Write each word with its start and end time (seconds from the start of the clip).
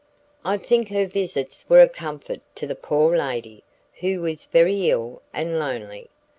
I 0.43 0.57
think 0.57 0.89
her 0.89 1.05
visits 1.05 1.63
were 1.69 1.79
a 1.79 1.87
comfort 1.87 2.41
to 2.55 2.65
the 2.65 2.73
poor 2.73 3.15
lady, 3.15 3.63
who 3.99 4.21
was 4.21 4.45
very 4.45 4.89
ill 4.89 5.21
and 5.31 5.59
lonely. 5.59 6.09